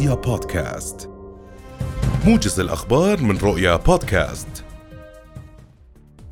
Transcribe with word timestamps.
رؤيا 0.00 0.14
بودكاست. 0.14 1.10
موجز 2.26 2.60
الأخبار 2.60 3.20
من 3.20 3.38
رؤيا 3.38 3.76
بودكاست. 3.76 4.64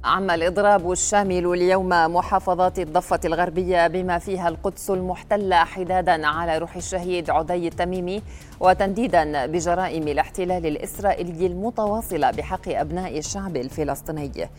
عم 0.05 0.31
الإضراب 0.31 0.93
الشامل 0.93 1.47
اليوم 1.47 1.89
محافظات 1.89 2.79
الضفة 2.79 3.21
الغربية 3.25 3.87
بما 3.87 4.19
فيها 4.19 4.49
القدس 4.49 4.91
المحتلة 4.91 5.57
حدادا 5.57 6.27
على 6.27 6.59
روح 6.59 6.77
الشهيد 6.77 7.31
عدي 7.31 7.69
التميمي 7.69 8.23
وتنديدا 8.61 9.47
بجرائم 9.47 10.09
الاحتلال 10.09 10.67
الإسرائيلي 10.67 11.47
المتواصلة 11.47 12.31
بحق 12.31 12.69
أبناء 12.69 13.19
الشعب 13.19 13.57
الفلسطيني. 13.57 14.51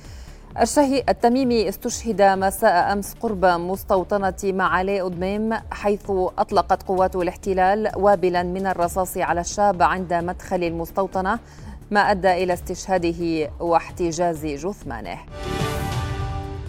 الشهي 0.57 1.03
التميمي 1.09 1.69
استشهد 1.69 2.21
مساء 2.21 2.93
أمس 2.93 3.13
قرب 3.13 3.45
مستوطنة 3.45 4.33
معالي 4.43 5.01
أدميم 5.01 5.53
حيث 5.71 6.11
أطلقت 6.37 6.83
قوات 6.83 7.15
الاحتلال 7.15 7.91
وابلا 7.95 8.43
من 8.43 8.67
الرصاص 8.67 9.17
على 9.17 9.41
الشاب 9.41 9.81
عند 9.81 10.13
مدخل 10.13 10.63
المستوطنة 10.63 11.39
ما 11.91 11.99
أدى 11.99 12.43
إلى 12.43 12.53
استشهاده 12.53 13.49
واحتجاز 13.59 14.45
جثمانه. 14.45 15.17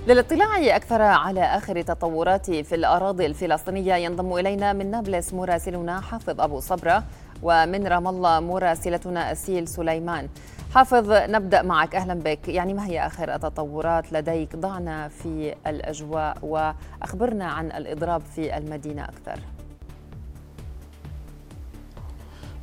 للاطلاع 0.06 0.76
أكثر 0.76 1.02
على 1.02 1.42
آخر 1.42 1.82
تطورات 1.82 2.50
في 2.50 2.74
الأراضي 2.74 3.26
الفلسطينية 3.26 3.94
ينضم 3.94 4.32
إلينا 4.32 4.72
من 4.72 4.90
نابلس 4.90 5.34
مراسلنا 5.34 6.00
حافظ 6.00 6.40
أبو 6.40 6.60
صبرة 6.60 7.04
ومن 7.42 7.86
رام 7.86 8.08
الله 8.08 8.40
مراسلتنا 8.40 9.32
أسيل 9.32 9.68
سليمان. 9.68 10.28
حافظ 10.74 11.12
نبدأ 11.12 11.62
معك. 11.62 11.94
أهلا 11.94 12.14
بك. 12.14 12.48
يعني 12.48 12.74
ما 12.74 12.86
هي 12.86 13.06
آخر 13.06 13.34
التطورات 13.34 14.12
لديك؟ 14.12 14.56
ضعنا 14.56 15.08
في 15.08 15.54
الأجواء 15.66 16.36
وأخبرنا 16.42 17.44
عن 17.44 17.66
الإضراب 17.66 18.20
في 18.34 18.56
المدينة 18.56 19.04
أكثر. 19.04 19.40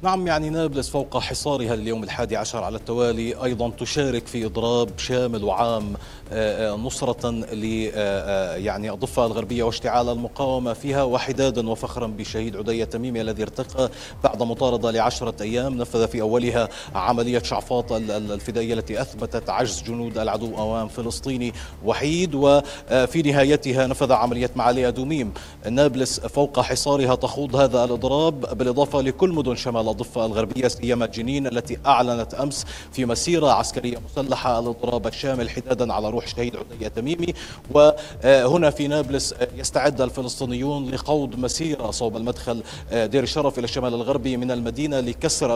نعم 0.07 0.27
يعني 0.27 0.49
نابلس 0.49 0.89
فوق 0.89 1.17
حصارها 1.17 1.73
اليوم 1.73 2.03
الحادي 2.03 2.37
عشر 2.37 2.63
على 2.63 2.77
التوالي. 2.77 3.43
أيضا 3.43 3.69
تشارك 3.69 4.27
في 4.27 4.45
إضراب 4.45 4.89
شامل 4.99 5.43
وعام 5.43 5.93
آه، 6.31 6.73
آه، 6.73 6.75
نصرة 6.75 7.29
ل 7.31 7.91
آه، 7.93 8.55
يعني 8.55 8.91
الضفة 8.91 9.25
الغربية 9.25 9.63
واشتعال 9.63 10.09
المقاومة 10.09 10.73
فيها 10.73 11.03
وحدادا 11.03 11.69
وفخرا 11.69 12.07
بشهيد 12.07 12.55
عدي 12.55 12.83
التميمي 12.83 13.21
الذي 13.21 13.43
ارتقى 13.43 13.89
بعد 14.23 14.43
مطاردة 14.43 14.91
لعشرة 14.91 15.43
أيام. 15.43 15.77
نفذ 15.77 16.07
في 16.07 16.21
أولها 16.21 16.69
عملية 16.95 17.39
شعفاط 17.39 17.91
الفدائية 17.91 18.73
التي 18.73 19.01
أثبتت 19.01 19.49
عجز 19.49 19.83
جنود 19.83 20.17
العدو 20.17 20.55
أمام 20.55 20.87
فلسطيني 20.87 21.53
وحيد. 21.85 22.35
وفي 22.35 23.21
نهايتها 23.21 23.87
نفذ 23.87 24.11
عملية 24.11 24.51
معالي 24.55 24.87
أدوميم. 24.87 25.33
نابلس 25.69 26.19
فوق 26.19 26.59
حصارها 26.59 27.15
تخوض 27.15 27.55
هذا 27.55 27.83
الإضراب 27.83 28.57
بالإضافة 28.57 29.01
لكل 29.01 29.29
مدن 29.29 29.55
شمال 29.55 29.96
الضفة 29.97 30.25
الغربية 30.25 30.67
سيما 30.67 31.05
جنين 31.05 31.47
التي 31.47 31.77
أعلنت 31.85 32.33
أمس 32.33 32.65
في 32.91 33.05
مسيرة 33.05 33.51
عسكرية 33.51 33.97
مسلحة 34.11 34.59
الاضراب 34.59 35.07
الشامل 35.07 35.49
حدادا 35.49 35.93
على 35.93 36.09
روح 36.09 36.27
شهيد 36.27 36.55
عدي 36.55 36.89
تميمي. 36.89 37.33
وهنا 37.71 38.69
في 38.69 38.87
نابلس 38.87 39.35
يستعد 39.55 40.01
الفلسطينيون 40.01 40.91
لخوض 40.91 41.35
مسيرة 41.35 41.91
صوب 41.91 42.17
المدخل 42.17 42.63
دير 42.91 43.23
الشرف 43.23 43.59
إلى 43.59 43.65
الشمال 43.65 43.93
الغربي 43.93 44.37
من 44.37 44.51
المدينة 44.51 44.99
لكسر 44.99 45.53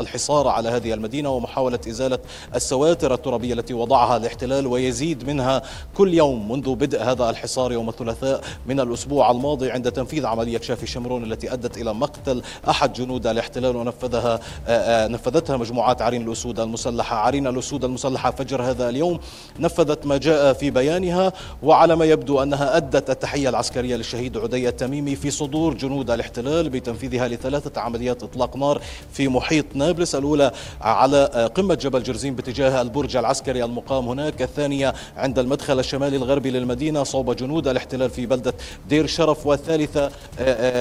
الحصار 0.00 0.48
على 0.48 0.68
هذه 0.68 0.94
المدينة 0.94 1.30
ومحاولة 1.30 1.80
إزالة 1.88 2.18
السواتر 2.54 3.14
الترابية 3.14 3.54
التي 3.54 3.74
وضعها 3.74 4.16
الاحتلال 4.16 4.66
ويزيد 4.66 5.26
منها 5.26 5.62
كل 5.96 6.14
يوم 6.14 6.52
منذ 6.52 6.74
بدء 6.74 7.02
هذا 7.02 7.30
الحصار 7.30 7.72
يوم 7.72 7.88
الثلاثاء 7.88 8.40
من 8.66 8.80
الأسبوع 8.80 9.30
الماضي 9.30 9.70
عند 9.70 9.92
تنفيذ 9.92 10.26
عملية 10.26 10.60
شافي 10.60 10.86
شمرون 10.86 11.24
التي 11.32 11.52
أدت 11.52 11.78
إلى 11.78 11.94
مقتل 11.94 12.42
أحد 12.68 12.92
جنود 12.92 13.26
الاحتلال. 13.26 13.67
الاحتلال 13.68 13.76
ونفذها 13.76 14.40
آه، 14.68 14.70
آه، 14.70 15.08
نفذتها 15.08 15.56
مجموعات 15.56 16.02
عرين 16.02 16.22
الأسود 16.22 16.60
المسلحة. 16.60 17.16
عرين 17.16 17.46
الأسود 17.46 17.84
المسلحة 17.84 18.30
فجر 18.30 18.62
هذا 18.62 18.88
اليوم 18.88 19.18
نفذت 19.58 20.06
ما 20.06 20.16
جاء 20.16 20.52
في 20.52 20.70
بيانها 20.70 21.32
وعلى 21.62 21.96
ما 21.96 22.04
يبدو 22.04 22.42
أنها 22.42 22.76
أدت 22.76 23.10
التحية 23.10 23.48
العسكرية 23.48 23.96
للشهيد 23.96 24.38
عدي 24.38 24.68
التميمي 24.68 25.16
في 25.16 25.30
صدور 25.30 25.74
جنود 25.74 26.10
الاحتلال 26.10 26.70
بتنفيذها 26.70 27.28
لثلاثة 27.28 27.80
عمليات 27.80 28.22
إطلاق 28.22 28.56
نار 28.56 28.82
في 29.12 29.28
محيط 29.28 29.64
نابلس 29.74 30.14
الأولى 30.14 30.52
على 30.80 31.30
آه، 31.32 31.46
قمة 31.46 31.74
جبل 31.74 32.02
جرزين 32.02 32.34
باتجاه 32.34 32.82
البرج 32.82 33.16
العسكري 33.16 33.64
المقام 33.64 34.08
هناك 34.08 34.42
الثانية 34.42 34.94
عند 35.16 35.38
المدخل 35.38 35.78
الشمالي 35.78 36.16
الغربي 36.16 36.50
للمدينة 36.50 37.04
صوب 37.04 37.36
جنود 37.36 37.68
الاحتلال 37.68 38.10
في 38.10 38.26
بلدة 38.26 38.54
دير 38.88 39.06
شرف 39.06 39.46
والثالثة 39.46 40.10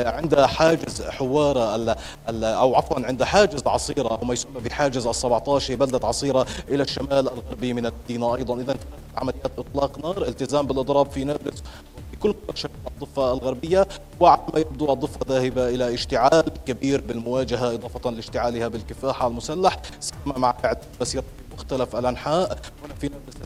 عند 0.09 0.35
حاجز 0.35 1.01
حوارة 1.01 1.95
أو 2.29 2.76
عفوا 2.77 3.05
عند 3.07 3.23
حاجز 3.23 3.67
عصيرة 3.67 4.07
أو 4.07 4.25
ما 4.25 4.33
يسمى 4.33 4.61
بحاجز 4.65 5.07
ال 5.07 5.15
17 5.15 5.75
بلدة 5.75 6.07
عصيرة 6.07 6.47
إلى 6.69 6.83
الشمال 6.83 7.13
الغربي 7.13 7.73
من 7.73 7.85
المدينة 7.85 8.35
أيضا. 8.35 8.59
إذا 8.61 8.75
عمليات 9.17 9.51
إطلاق 9.57 9.99
نار 9.99 10.23
التزام 10.27 10.67
بالإضراب 10.67 11.11
في 11.11 11.23
نابلس 11.23 11.63
في 12.11 12.17
كل 12.17 12.35
شمال 12.53 12.73
الضفة 12.87 13.33
الغربية 13.33 13.87
وعلى 14.19 14.41
ما 14.53 14.59
يبدو 14.59 14.93
الضفة 14.93 15.19
ذاهبة 15.27 15.69
إلى 15.69 15.93
اشتعال 15.93 16.43
كبير 16.65 17.01
بالمواجهة 17.01 17.73
إضافة 17.73 18.09
لاشتعالها 18.11 18.67
بالكفاح 18.67 19.23
المسلح. 19.23 19.81
سيما 19.99 20.37
مع 20.37 20.55
مسيرة 21.01 21.23
مختلف 21.53 21.95
الأنحاء 21.95 22.59
هنا 22.85 22.93
في 23.01 23.09
نابلس 23.09 23.37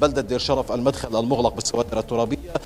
بلدة 0.00 0.22
دير 0.22 0.38
شرف 0.38 0.72
المدخل 0.72 1.20
المغلق 1.20 1.54
بالسواتر 1.54 1.98
الترابية. 1.98 2.50
آه، 2.50 2.60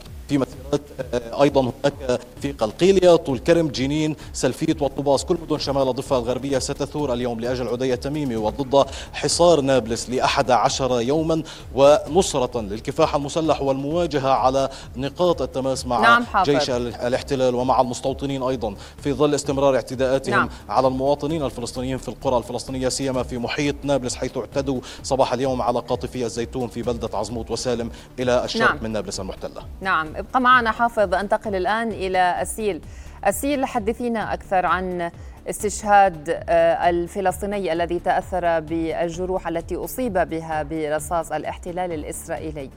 أيضا 1.41 1.61
هناك 1.61 2.21
في 2.43 2.53
قلقيليه 2.53 3.17
طول 3.17 3.39
كرم 3.39 3.69
جنين 3.69 4.17
سلفيت 4.33 4.83
وطوباس 4.83 5.25
كل 5.25 5.37
مدن 5.43 5.59
شمال 5.59 5.89
الضفة 5.89 6.19
الغربية 6.19 6.59
ستثور 6.59 7.13
اليوم 7.13 7.41
لأجل 7.41 7.69
عدي 7.69 7.95
التميمي 7.95 8.37
وضد 8.37 8.87
حصار 9.13 9.61
نابلس 9.61 10.11
لأحد 10.11 10.51
عشر 10.51 11.01
يوما 11.01 11.43
ونصرة 11.75 12.61
للكفاح 12.61 13.15
المسلح 13.15 13.63
والمواجهة 13.63 14.31
على 14.31 14.69
نقاط 14.97 15.43
التماس 15.43 15.87
مع 15.87 16.01
نعم 16.01 16.25
جيش 16.45 16.71
الاحتلال 16.71 17.55
ومع 17.55 17.81
المستوطنين 17.81 18.43
أيضا 18.43 18.75
في 19.03 19.13
ظل 19.13 19.35
استمرار 19.35 19.75
اعتداءاتهم 19.75 20.35
نعم. 20.35 20.49
على 20.69 20.89
المواطنين 20.89 21.43
الفلسطينيين 21.45 21.99
في 21.99 22.09
القرى 22.09 22.37
الفلسطينية 22.39 22.89
سيما 22.89 23.23
في 23.23 23.39
محيط 23.39 23.75
نابلس 23.83 24.15
حيث 24.15 24.37
اعتدوا 24.37 24.81
صباح 25.03 25.33
اليوم 25.33 25.63
على 25.63 25.79
قاطفي 25.81 26.25
الزيتون 26.25 26.69
في 26.69 26.83
بلدة 26.83 27.19
عزموت 27.19 27.51
وسالم 27.51 27.91
إلى 28.19 28.45
الشرق 28.45 28.69
نعم. 28.69 28.79
من 28.83 28.91
نابلس 28.93 29.21
المحتلة. 29.21 29.63
نعم 29.81 30.17
ابقى 30.17 30.41
معنا 30.41 30.62
حافظ 30.71 31.15
أنتقل 31.15 31.55
الآن 31.55 31.89
إلى 31.89 32.43
أسيل. 32.43 32.81
أسيل 33.25 33.65
حدثينا 33.65 34.35
أكثر 34.35 34.67
عن 34.67 35.11
استشهاد 35.51 36.43
آه، 36.49 36.91
الفلسطيني 36.91 37.73
الذي 37.73 37.99
تأثر 37.99 38.61
بالجروح 38.61 39.49
التي 39.49 39.77
أصيب 39.77 40.13
بها 40.13 40.63
برصاص 40.63 41.33
الاحتلال 41.33 41.93
الإسرائيلي. 41.93 42.71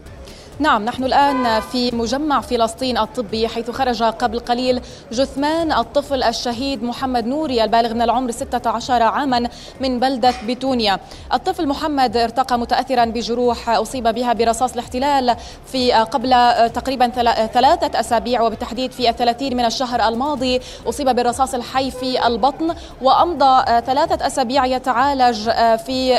نعم 0.59 0.85
نحن 0.85 1.03
الآن 1.03 1.59
في 1.59 1.95
مجمع 1.95 2.41
فلسطين 2.41 2.97
الطبي 2.97 3.47
حيث 3.47 3.71
خرج 3.71 4.03
قبل 4.03 4.39
قليل 4.39 4.81
جثمان 5.11 5.71
الطفل 5.71 6.23
الشهيد 6.23 6.83
محمد 6.83 7.25
نوري 7.25 7.63
البالغ 7.63 7.93
من 7.93 8.01
العمر 8.01 8.31
16 8.31 9.03
عاما 9.03 9.49
من 9.81 9.99
بلدة 9.99 10.33
بتونيا 10.47 10.99
الطفل 11.33 11.67
محمد 11.67 12.17
ارتقى 12.17 12.59
متأثرا 12.59 13.05
بجروح 13.05 13.69
أصيب 13.69 14.07
بها 14.07 14.33
برصاص 14.33 14.73
الاحتلال 14.73 15.35
في 15.71 15.91
قبل 15.91 16.29
تقريبا 16.73 17.07
ثلاثة 17.53 17.99
أسابيع 17.99 18.41
وبالتحديد 18.41 18.91
في 18.91 19.09
الثلاثين 19.09 19.57
من 19.57 19.65
الشهر 19.65 20.07
الماضي 20.07 20.61
أصيب 20.89 21.09
بالرصاص 21.09 21.53
الحي 21.53 21.91
في 21.91 22.27
البطن 22.27 22.75
وأمضى 23.01 23.81
ثلاثة 23.81 24.27
أسابيع 24.27 24.65
يتعالج 24.65 25.49
في 25.85 26.17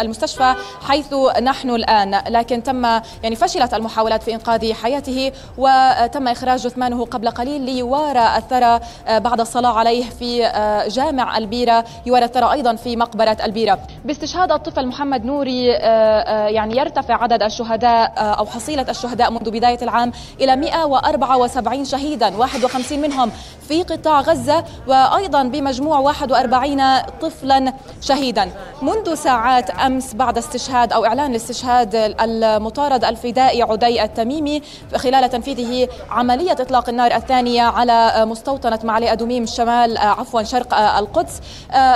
المستشفى 0.00 0.54
حيث 0.88 1.14
نحن 1.42 1.70
الآن. 1.70 2.22
لكن 2.28 2.62
تم 2.62 2.84
يعني 3.22 3.36
فشل 3.36 3.51
فشلت 3.52 3.74
المحاولات 3.74 4.22
في 4.22 4.34
إنقاذ 4.34 4.72
حياته 4.72 5.32
وتم 5.58 6.28
إخراج 6.28 6.58
جثمانه 6.58 7.04
قبل 7.04 7.30
قليل 7.30 7.60
ليوارى 7.60 8.36
الثرى 8.36 8.80
بعد 9.08 9.40
الصلاة 9.40 9.78
عليه 9.78 10.04
في 10.04 10.52
جامع 10.88 11.38
البيرة. 11.38 11.84
يوارى 12.06 12.24
الثرى 12.24 12.52
أيضا 12.52 12.74
في 12.74 12.96
مقبرة 12.96 13.36
البيرة. 13.44 13.78
باستشهاد 14.04 14.52
الطفل 14.52 14.86
محمد 14.86 15.24
نوري 15.24 15.66
يعني 15.66 16.76
يرتفع 16.76 17.22
عدد 17.22 17.42
الشهداء 17.42 18.12
أو 18.16 18.46
حصيلة 18.46 18.86
الشهداء 18.88 19.30
منذ 19.30 19.50
بداية 19.50 19.78
العام 19.82 20.12
إلى 20.40 20.56
174 20.56 21.84
شهيدا 21.84 22.36
51 22.36 23.00
منهم 23.00 23.30
في 23.72 23.82
قطاع 23.82 24.20
غزة 24.20 24.64
وأيضا 24.86 25.42
بمجموع 25.42 25.98
41 25.98 27.00
طفلا 27.20 27.72
شهيدا. 28.00 28.50
منذ 28.82 29.14
ساعات 29.14 29.70
أمس 29.70 30.14
بعد 30.14 30.38
استشهاد 30.38 30.92
أو 30.92 31.04
إعلان 31.04 31.30
الاستشهاد 31.30 32.14
المطارد 32.20 33.04
الفدائي 33.04 33.62
عدي 33.62 34.04
التميمي 34.04 34.62
خلال 34.96 35.30
تنفيذه 35.30 35.88
عملية 36.10 36.52
إطلاق 36.52 36.88
النار 36.88 37.14
الثانية 37.14 37.62
على 37.62 38.26
مستوطنة 38.26 38.78
معلي 38.84 39.12
أدوميم 39.12 39.46
شمال 39.46 39.98
عفوا 39.98 40.42
شرق 40.42 40.74
القدس. 40.74 41.40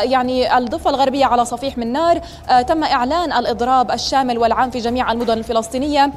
يعني 0.03 0.59
الضفة 0.59 0.91
الغربية 0.91 1.27
على 1.27 1.45
صفيح 1.45 1.79
من 1.79 1.93
نار. 1.93 2.21
تم 2.69 2.85
إعلان 2.85 3.33
الإضراب 3.33 3.91
الشامل 3.91 4.39
والعام 4.39 4.71
في 4.71 4.79
جميع 4.79 5.13
المدن 5.13 5.39
الفلسطينية. 5.39 6.13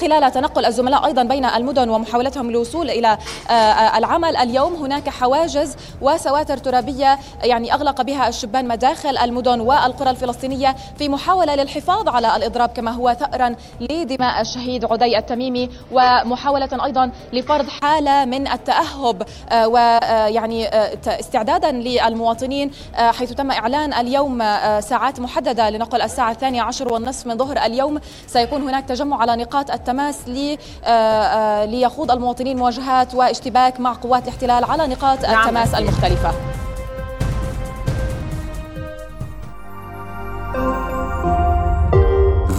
خلال 0.00 0.32
تنقل 0.32 0.66
الزملاء 0.66 1.06
أيضا 1.06 1.22
بين 1.22 1.44
المدن 1.44 1.90
ومحاولتهم 1.90 2.48
الوصول 2.48 2.90
إلى 2.90 3.18
العمل. 3.96 4.36
اليوم 4.36 4.74
هناك 4.74 5.08
حواجز 5.08 5.76
وسواتر 6.00 6.56
ترابية 6.56 7.18
يعني 7.42 7.74
أغلق 7.74 8.02
بها 8.02 8.28
الشبان 8.28 8.68
مداخل 8.68 9.18
المدن 9.18 9.60
والقرى 9.60 10.10
الفلسطينية 10.10 10.76
في 10.98 11.08
محاولة 11.08 11.54
للحفاظ 11.54 12.08
على 12.08 12.36
الإضراب 12.36 12.68
كما 12.68 12.90
هو 12.90 13.16
ثأرا 13.20 13.56
لدماء 13.80 14.40
الشهيد 14.40 14.84
عدي 14.84 15.18
التميمي 15.18 15.70
ومحاولة 15.92 16.84
أيضا 16.84 17.10
لفرض 17.32 17.68
حالة 17.68 18.24
من 18.24 18.48
التأهب 18.48 19.22
ويعني 19.52 20.68
استعدادا 21.06 21.72
للمواطنين 21.72 22.70
حيث 22.94 23.32
تم 23.32 23.50
إعلان 23.50 23.92
اليوم 23.92 24.38
ساعات 24.80 25.20
محددة 25.20 25.70
لنقل 25.70 26.02
الساعة 26.02 26.30
الثانية 26.30 26.62
عشر 26.62 26.92
والنصف 26.92 27.26
من 27.26 27.36
ظهر 27.36 27.58
اليوم. 27.58 28.00
سيكون 28.26 28.62
هناك 28.62 28.84
تجمع 28.84 29.20
على 29.20 29.36
نقاط 29.36 29.70
التماس 29.84 30.28
ليخوض 31.68 32.10
المواطنين 32.10 32.56
مواجهات 32.56 33.14
واشتباك 33.14 33.80
مع 33.80 33.92
قوات 33.92 34.22
الاحتلال 34.22 34.64
على 34.64 34.86
نقاط 34.86 35.24
نعم. 35.24 35.40
التماس 35.40 35.74
المختلفة 35.74 36.32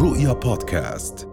رؤيا 0.01 0.33
بودكاست 0.33 1.24